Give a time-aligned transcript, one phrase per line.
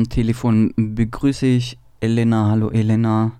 [0.00, 2.48] Am Telefon begrüße ich Elena.
[2.48, 3.32] Hallo Elena.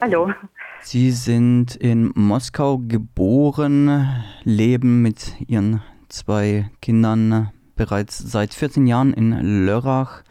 [0.00, 0.32] Hallo.
[0.80, 4.08] Sie sind in Moskau geboren,
[4.42, 10.24] leben mit Ihren zwei Kindern bereits seit 14 Jahren in Lörrach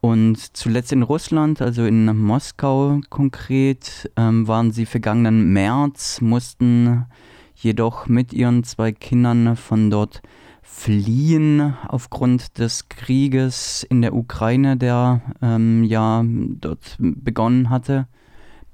[0.00, 7.06] und zuletzt in Russland, also in Moskau konkret, ähm, waren Sie vergangenen März, mussten
[7.54, 10.22] jedoch mit Ihren zwei Kindern von dort
[10.68, 18.06] fliehen aufgrund des Krieges in der Ukraine, der ähm, ja dort begonnen hatte.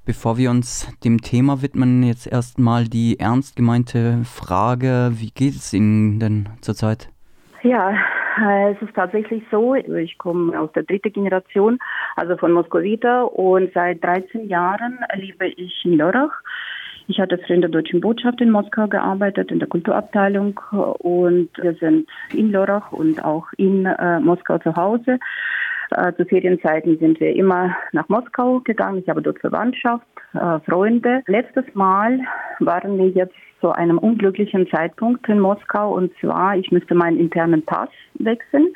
[0.05, 5.73] Bevor wir uns dem Thema widmen, jetzt erstmal die ernst gemeinte Frage, wie geht es
[5.73, 7.09] Ihnen denn zurzeit?
[7.63, 7.91] Ja,
[8.69, 11.79] es ist tatsächlich so, ich komme aus der dritten Generation,
[12.15, 16.33] also von Moskowita und seit 13 Jahren lebe ich in Lörrach.
[17.07, 21.73] Ich hatte früher in der Deutschen Botschaft in Moskau gearbeitet, in der Kulturabteilung und wir
[21.75, 25.19] sind in Lörrach und auch in äh, Moskau zu Hause.
[25.91, 29.03] Äh, zu Ferienzeiten sind wir immer nach Moskau gegangen.
[29.03, 31.21] Ich habe dort Verwandtschaft, äh, Freunde.
[31.27, 32.19] Letztes Mal
[32.59, 37.63] waren wir jetzt zu einem unglücklichen Zeitpunkt in Moskau und zwar, ich müsste meinen internen
[37.63, 38.73] Pass wechseln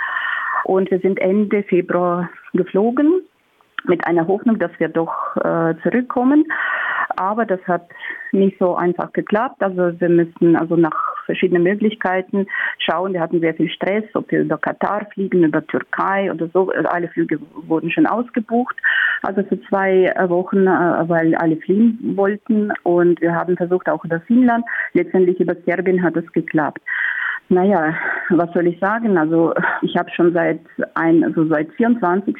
[0.65, 3.21] und wir sind Ende Februar geflogen
[3.85, 6.45] mit einer Hoffnung, dass wir doch äh, zurückkommen.
[7.15, 7.89] Aber das hat
[8.31, 9.61] nicht so einfach geklappt.
[9.61, 13.13] Also wir müssen also nach verschiedenen Möglichkeiten schauen.
[13.13, 16.71] Wir hatten sehr viel Stress, ob wir über Katar fliegen, über Türkei oder so.
[16.71, 18.75] Alle Flüge wurden schon ausgebucht.
[19.21, 22.71] Also für zwei Wochen, äh, weil alle fliehen wollten.
[22.83, 24.65] Und wir haben versucht auch über Finnland.
[24.93, 26.81] Letztendlich über Serbien hat es geklappt.
[27.49, 27.95] Naja,
[28.29, 29.17] was soll ich sagen?
[29.17, 30.59] Also ich habe schon seit
[30.93, 32.35] ein, also seit 24.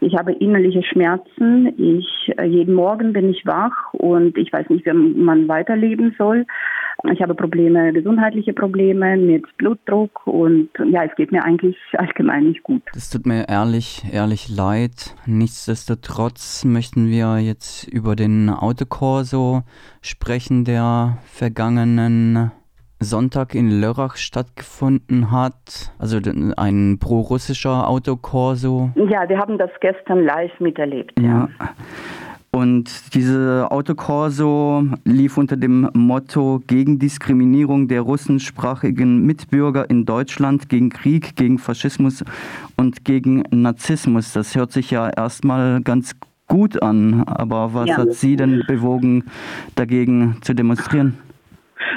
[0.00, 1.72] Ich habe innerliche Schmerzen.
[1.78, 6.46] Ich, äh, jeden Morgen bin ich wach und ich weiß nicht, wie man weiterleben soll.
[7.12, 12.62] Ich habe Probleme, gesundheitliche Probleme mit Blutdruck und ja, es geht mir eigentlich allgemein nicht
[12.62, 12.82] gut.
[12.94, 15.14] Das tut mir ehrlich, ehrlich leid.
[15.26, 19.62] Nichtsdestotrotz möchten wir jetzt über den Autokorso
[20.00, 22.50] sprechen, der vergangenen
[23.00, 25.92] Sonntag in Lörrach stattgefunden hat.
[25.98, 26.18] Also
[26.56, 28.90] ein pro-russischer Autokorso.
[28.94, 31.12] Ja, wir haben das gestern live miterlebt.
[31.20, 31.48] Ja.
[32.52, 40.88] Und diese Autokorso lief unter dem Motto gegen Diskriminierung der russensprachigen Mitbürger in Deutschland, gegen
[40.88, 42.24] Krieg, gegen Faschismus
[42.78, 44.32] und gegen Narzissmus.
[44.32, 46.12] Das hört sich ja erstmal ganz
[46.48, 47.98] gut an, aber was ja.
[47.98, 49.24] hat Sie denn bewogen,
[49.74, 51.18] dagegen zu demonstrieren?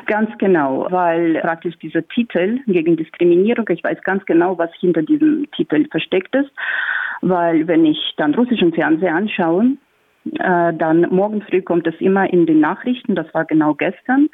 [0.05, 5.49] Ganz genau, weil praktisch dieser Titel gegen Diskriminierung, ich weiß ganz genau, was hinter diesem
[5.51, 6.51] Titel versteckt ist,
[7.21, 9.77] weil wenn ich dann russischen Fernseher anschaue,
[10.25, 14.29] äh, dann morgen früh kommt es immer in den Nachrichten, das war genau gestern.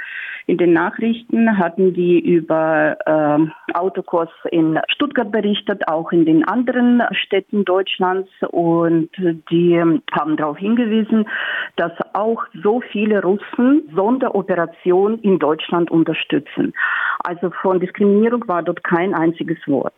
[0.48, 7.02] In den Nachrichten hatten die über äh, Autokurs in Stuttgart berichtet, auch in den anderen
[7.12, 9.10] Städten Deutschlands und
[9.50, 9.80] die
[10.12, 11.28] haben darauf hingewiesen,
[11.76, 16.74] dass auch so viele Russen Sonderoperationen in Deutschland unterstützen.
[17.24, 19.96] Also von Diskriminierung war dort kein einziges Wort.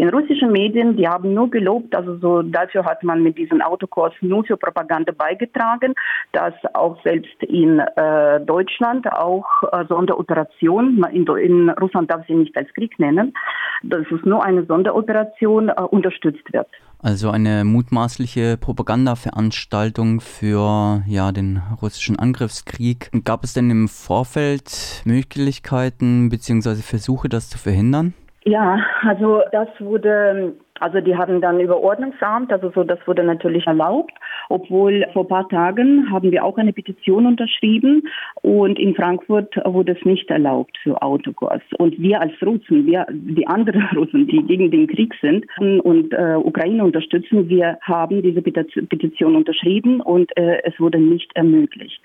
[0.00, 4.14] In russischen Medien, die haben nur gelobt, also so dafür hat man mit diesen Autokurs
[4.22, 5.92] nur für Propaganda beigetragen,
[6.32, 12.56] dass auch selbst in äh, Deutschland auch äh, Sonderoperation, in, in, Russland darf sie nicht
[12.56, 13.34] als Krieg nennen,
[13.82, 16.68] dass es nur eine Sonderoperation äh, unterstützt wird.
[17.00, 23.10] Also eine mutmaßliche Propagandaveranstaltung für ja, den russischen Angriffskrieg.
[23.24, 26.76] Gab es denn im Vorfeld Möglichkeiten bzw.
[26.76, 28.14] Versuche, das zu verhindern?
[28.44, 33.66] Ja, also das wurde, also die haben dann über Ordnungsamt, also so, das wurde natürlich
[33.66, 34.14] erlaubt,
[34.48, 38.02] obwohl vor paar Tagen haben wir auch eine Petition unterschrieben
[38.40, 41.60] und in Frankfurt wurde es nicht erlaubt für Autokurs.
[41.76, 46.36] Und wir als Russen, wir, die anderen Russen, die gegen den Krieg sind und äh,
[46.36, 52.00] Ukraine unterstützen, wir haben diese Petition unterschrieben und äh, es wurde nicht ermöglicht.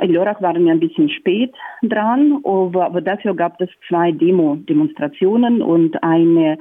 [0.00, 6.02] In Lörrach waren wir ein bisschen spät dran, aber dafür gab es zwei Demo-Demonstrationen und
[6.02, 6.58] eine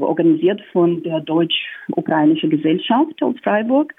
[0.00, 3.92] organisiert von der deutsch-ukrainischen Gesellschaft aus Freiburg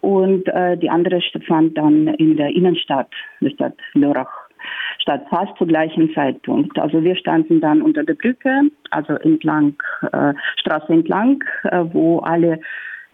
[0.00, 4.50] und äh, die andere fand dann in der Innenstadt der Stadt Lörrach
[4.98, 6.78] statt, fast zu gleichen Zeitpunkt.
[6.78, 9.74] Also wir standen dann unter der Brücke, also entlang,
[10.12, 12.60] äh, Straße entlang, äh, wo alle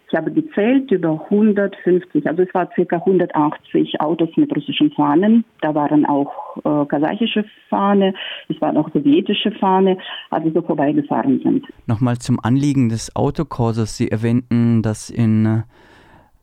[0.09, 5.43] ich habe gezählt über 150, also es war circa 180 Autos mit russischen Fahnen.
[5.61, 8.13] Da waren auch äh, kasachische Fahne,
[8.47, 9.97] es waren auch sowjetische Fahne,
[10.29, 11.65] also so vorbeigefahren sind.
[11.87, 13.97] Nochmal zum Anliegen des Autokurses.
[13.97, 15.63] Sie erwähnten, dass in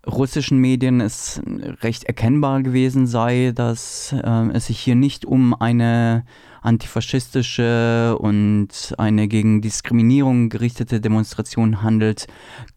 [0.06, 1.43] russischen Medien es
[1.83, 6.25] recht erkennbar gewesen sei, dass äh, es sich hier nicht um eine
[6.62, 12.27] antifaschistische und eine gegen Diskriminierung gerichtete Demonstration handelt,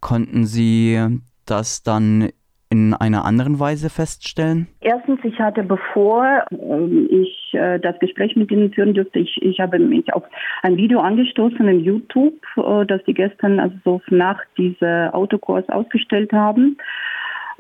[0.01, 0.99] konnten Sie
[1.45, 2.29] das dann
[2.69, 4.67] in einer anderen Weise feststellen?
[4.81, 9.59] Erstens, ich hatte, bevor ähm, ich äh, das Gespräch mit Ihnen führen dürfte, ich, ich
[9.59, 10.23] habe mich auf
[10.63, 16.33] ein Video angestoßen in YouTube, äh, das Sie gestern, also so nach diesem Autokurs ausgestellt
[16.33, 16.77] haben.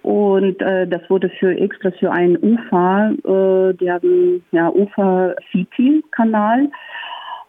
[0.07, 6.69] Und äh, das wurde für extra für einen UFA, äh, haben ja UFA City Kanal.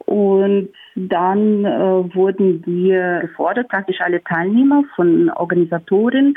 [0.06, 6.34] Und dann äh, wurden wir gefordert, praktisch alle Teilnehmer von Organisatoren,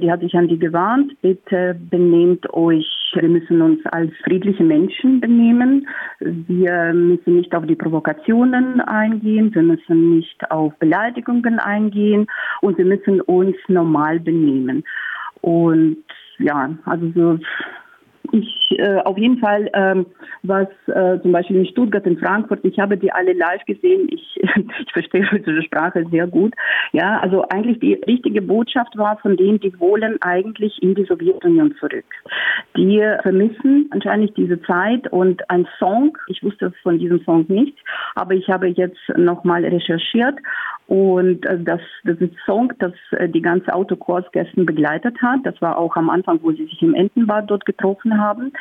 [0.00, 5.20] die hat sich an die gewarnt, bitte benehmt euch, wir müssen uns als friedliche Menschen
[5.20, 5.86] benehmen.
[6.18, 12.26] Wir müssen nicht auf die Provokationen eingehen, wir müssen nicht auf Beleidigungen eingehen
[12.60, 14.82] und wir müssen uns normal benehmen.
[15.40, 15.98] Und
[16.38, 17.38] ja, also so
[18.32, 20.06] ich äh, auf jeden Fall, ähm,
[20.42, 24.08] was äh, zum Beispiel in Stuttgart, in Frankfurt, ich habe die alle live gesehen.
[24.10, 26.54] Ich, ich verstehe diese Sprache sehr gut.
[26.92, 31.74] Ja, also eigentlich die richtige Botschaft war von denen, die wollen eigentlich in die Sowjetunion
[31.78, 32.04] zurück.
[32.76, 36.16] Die vermissen anscheinend diese Zeit und ein Song.
[36.28, 37.76] Ich wusste von diesem Song nicht,
[38.14, 40.38] aber ich habe jetzt nochmal recherchiert
[40.90, 45.38] und äh, das, das ist Song, das äh, die ganze Autokursgästen begleitet hat.
[45.44, 48.52] Das war auch am Anfang, wo sie sich im Entenbad dort getroffen haben.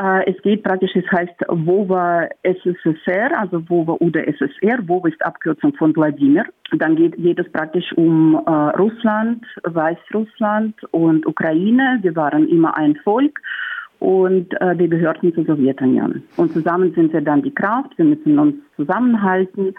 [0.00, 4.78] Äh, es geht praktisch, es heißt Wova SSSR, also Wova oder SSR.
[4.88, 6.46] Wova ist Abkürzung von Wladimir.
[6.72, 11.98] Dann geht, geht es praktisch um äh, Russland, Weißrussland und Ukraine.
[12.00, 13.40] Wir waren immer ein Volk
[13.98, 16.22] und äh, wir gehörten zur Sowjetunion.
[16.38, 19.74] Und zusammen sind wir dann die Kraft, wir müssen uns zusammenhalten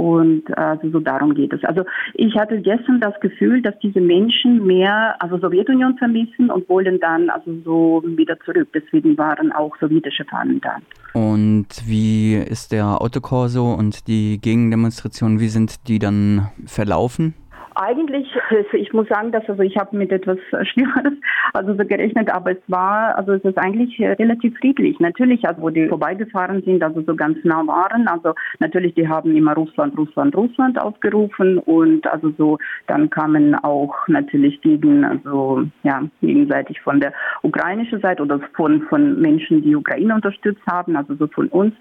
[0.00, 1.62] und also so darum geht es.
[1.62, 6.98] Also ich hatte gestern das Gefühl, dass diese Menschen mehr also Sowjetunion vermissen und wollen
[7.00, 8.68] dann also so wieder zurück.
[8.72, 10.76] Deswegen waren auch sowjetische Fahnen da.
[11.12, 17.34] Und wie ist der Autokorso und die Gegendemonstration, wie sind die dann verlaufen?
[17.82, 21.14] Eigentlich, also ich muss sagen, dass also ich habe mit etwas Schlimmeres
[21.54, 25.00] also so gerechnet, aber es war, also es ist eigentlich relativ friedlich.
[25.00, 29.34] Natürlich, also wo die vorbeigefahren sind, also so ganz nah waren, also natürlich, die haben
[29.34, 36.02] immer Russland, Russland, Russland aufgerufen und also so, dann kamen auch natürlich gegen, also ja,
[36.20, 41.26] gegenseitig von der ukrainischen Seite oder von, von Menschen, die Ukraine unterstützt haben, also so
[41.28, 41.72] von uns.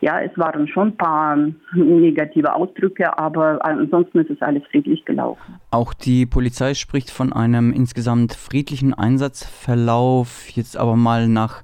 [0.00, 1.36] Ja, es waren schon ein paar
[1.72, 5.47] negative Ausdrücke, aber ansonsten ist es alles friedlich gelaufen.
[5.70, 10.48] Auch die Polizei spricht von einem insgesamt friedlichen Einsatzverlauf.
[10.50, 11.62] Jetzt aber mal nach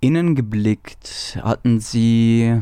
[0.00, 1.38] innen geblickt.
[1.42, 2.60] Hatten Sie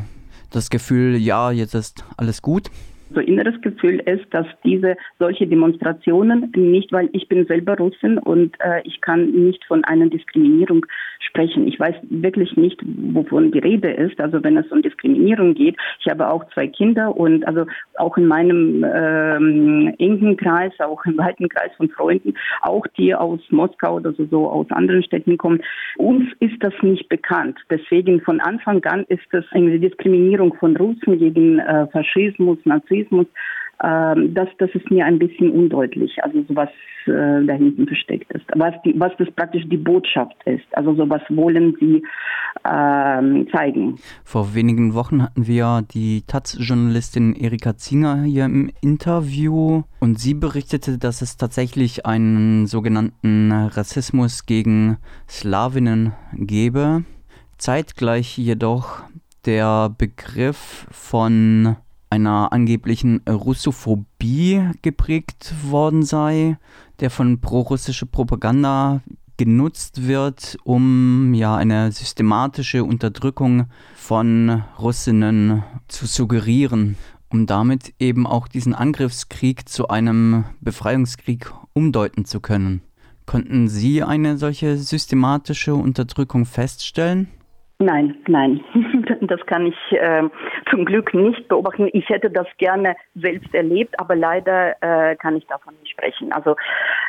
[0.51, 2.71] das Gefühl, ja, jetzt ist alles gut?
[3.15, 8.55] So inneres Gefühl ist, dass diese solche Demonstrationen nicht, weil ich bin selber Russin und
[8.61, 10.87] äh, ich kann nicht von einer Diskriminierung
[11.21, 11.67] sprechen.
[11.67, 14.21] Ich weiß wirklich nicht, wovon die Rede ist.
[14.21, 17.67] Also wenn es um Diskriminierung geht, ich habe auch zwei Kinder und also
[17.99, 23.41] auch in meinem ähm, engen Kreis, auch im weiten Kreis von Freunden, auch die aus
[23.51, 25.63] Moskau oder so, so aus anderen Städten kommen,
[25.97, 27.59] uns ist das nicht bekannt.
[27.71, 33.27] Deswegen von Anfang an ist das eine Diskriminierung von Russen gegen äh, Faschismus, Nazismus Rassismus,
[33.83, 36.69] ähm, das, das ist mir ein bisschen undeutlich, also so was
[37.07, 38.45] äh, dahinten versteckt ist.
[38.55, 42.03] Was, die, was das praktisch die Botschaft ist, also so was wollen sie
[42.65, 43.99] äh, zeigen.
[44.25, 50.99] Vor wenigen Wochen hatten wir die Taz-Journalistin Erika Zinger hier im Interview und sie berichtete,
[50.99, 57.05] dass es tatsächlich einen sogenannten Rassismus gegen Slawinnen gebe.
[57.59, 59.03] Zeitgleich jedoch
[59.47, 61.77] der Begriff von
[62.15, 66.59] einer angeblichen Russophobie geprägt worden sei,
[67.01, 69.01] der von prorussischer Propaganda
[69.37, 73.67] genutzt wird, um ja eine systematische Unterdrückung
[73.97, 76.97] von Russinnen zu suggerieren,
[77.31, 82.83] um damit eben auch diesen Angriffskrieg zu einem Befreiungskrieg umdeuten zu können.
[83.27, 87.27] Konnten Sie eine solche systematische Unterdrückung feststellen?
[87.85, 88.65] Nein, nein,
[89.21, 90.23] das kann ich äh,
[90.71, 91.91] zum Glück nicht beobachten.
[91.93, 96.33] Ich hätte das gerne selbst erlebt, aber leider äh, kann ich davon nicht sprechen.
[96.33, 96.57] Also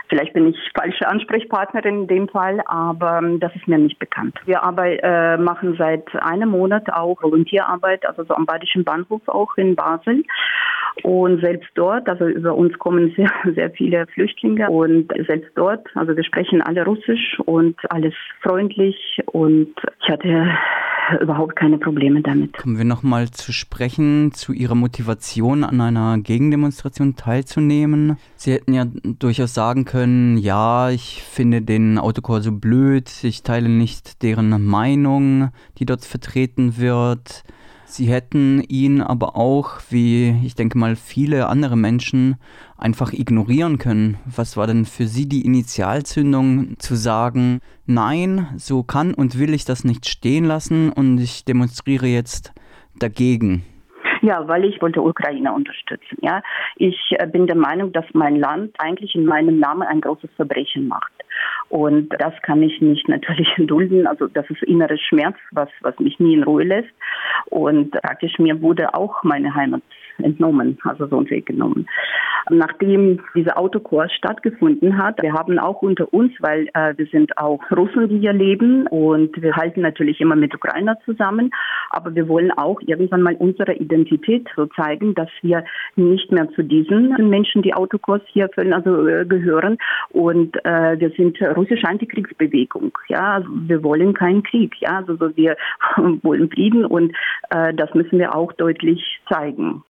[0.10, 4.36] vielleicht bin ich falsche Ansprechpartnerin in dem Fall, aber ähm, das ist mir nicht bekannt.
[4.46, 9.56] Wir arbeit, äh, machen seit einem Monat auch Volontierarbeit, also so am Badischen Bahnhof auch
[9.58, 10.24] in Basel.
[11.04, 16.16] Und selbst dort, also über uns kommen sehr, sehr viele Flüchtlinge und selbst dort, also
[16.16, 20.48] wir sprechen alle Russisch und alles freundlich und ich hatte
[21.22, 22.58] überhaupt keine Probleme damit.
[22.58, 28.18] Kommen wir nochmal zu sprechen, zu Ihrer Motivation an einer Gegendemonstration teilzunehmen.
[28.36, 34.24] Sie hätten ja durchaus sagen können, ja, ich finde den Autokorso blöd, ich teile nicht
[34.24, 37.44] deren Meinung, die dort vertreten wird.
[37.96, 42.36] Sie hätten ihn aber auch, wie ich denke mal viele andere Menschen,
[42.78, 44.18] einfach ignorieren können.
[44.25, 49.64] Was war denn für Sie die Initialzündung zu sagen, nein, so kann und will ich
[49.64, 52.54] das nicht stehen lassen und ich demonstriere jetzt
[53.00, 53.64] dagegen?
[54.22, 56.18] Ja, weil ich wollte Ukraine unterstützen.
[56.22, 56.42] Ja,
[56.75, 60.90] ich äh, bin der Meinung, dass mein Land eigentlich in meinem Namen ein großes Verbrechen
[60.90, 61.14] macht.
[61.69, 64.07] Und das kann ich nicht natürlich dulden.
[64.07, 66.93] Also das ist innerer Schmerz, was, was mich nie in Ruhe lässt.
[67.48, 69.81] Und praktisch mir wurde auch meine Heimat
[70.19, 71.88] entnommen, also so weggenommen.
[72.50, 77.60] Nachdem dieser Autokurs stattgefunden hat, wir haben auch unter uns, weil äh, wir sind auch
[77.72, 81.50] Russen, die hier leben und wir halten natürlich immer mit Ukrainer zusammen,
[81.89, 85.63] aber wir wollen auch irgendwann mal unsere Identität so zeigen, dass wir
[85.95, 89.77] nicht mehr zu diesen Menschen, die Autokurs hier füllen, also äh, gehören
[90.10, 95.57] und äh, wir sind russische Antikriegsbewegung, ja, also wir wollen keinen Krieg, ja, also wir
[96.22, 97.15] wollen Frieden und
[97.50, 99.84] äh, das müssen wir auch deutlich zeigen.